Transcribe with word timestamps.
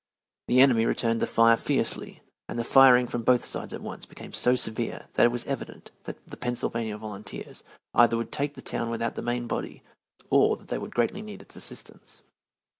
The 0.47 0.61
enemy 0.61 0.87
returned 0.87 1.21
the 1.21 1.27
fire 1.27 1.55
fiercely, 1.55 2.23
and 2.49 2.57
the 2.57 2.63
firing 2.63 3.05
from 3.05 3.21
both 3.21 3.45
sides 3.45 3.71
at 3.71 3.83
once 3.83 4.07
became 4.07 4.33
so 4.33 4.55
severe 4.55 5.09
that 5.13 5.25
it 5.27 5.31
was 5.31 5.43
evident 5.45 5.91
the 6.05 6.37
Pennsylvania 6.37 6.97
Volunteers 6.97 7.61
either 7.93 8.17
would 8.17 8.31
take 8.31 8.55
the 8.55 8.63
town 8.63 8.89
without 8.89 9.13
the 9.13 9.21
main 9.21 9.45
body, 9.45 9.83
or 10.31 10.57
that 10.57 10.69
they 10.69 10.79
would 10.79 10.95
greatly 10.95 11.21
need 11.21 11.43
its 11.43 11.55
assistance. 11.55 12.23